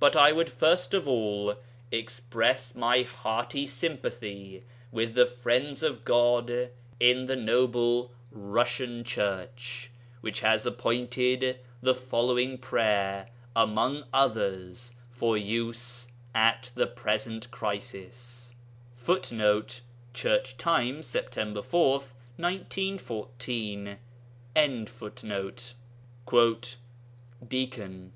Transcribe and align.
But 0.00 0.16
I 0.16 0.32
would 0.32 0.48
first 0.48 0.94
of 0.94 1.06
all 1.06 1.56
express 1.92 2.74
my 2.74 3.02
hearty 3.02 3.66
sympathy 3.66 4.64
with 4.90 5.12
the 5.14 5.26
friends 5.26 5.82
of 5.82 6.06
God 6.06 6.70
in 6.98 7.26
the 7.26 7.36
noble 7.36 8.10
Russian 8.30 9.04
Church, 9.04 9.90
which 10.22 10.40
has 10.40 10.64
appointed 10.64 11.58
the 11.82 11.94
following 11.94 12.56
prayer 12.56 13.28
among 13.54 14.04
others 14.10 14.94
for 15.10 15.36
use 15.36 16.08
at 16.34 16.70
the 16.74 16.86
present 16.86 17.50
crisis: 17.50 18.50
[Footnote: 18.94 19.82
Church 20.14 20.56
Times, 20.56 21.06
Sept. 21.08 21.62
4, 21.62 22.02
1914.] 22.38 23.98
'Deacon. 27.46 28.12